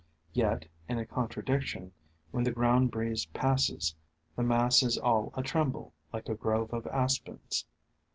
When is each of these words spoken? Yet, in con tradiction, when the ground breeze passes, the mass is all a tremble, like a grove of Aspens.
Yet, 0.33 0.65
in 0.89 1.05
con 1.05 1.27
tradiction, 1.29 1.91
when 2.31 2.43
the 2.43 2.49
ground 2.51 2.89
breeze 2.89 3.27
passes, 3.27 3.93
the 4.35 4.41
mass 4.41 4.81
is 4.81 4.97
all 4.97 5.31
a 5.37 5.43
tremble, 5.43 5.93
like 6.11 6.27
a 6.27 6.33
grove 6.33 6.73
of 6.73 6.87
Aspens. 6.87 7.67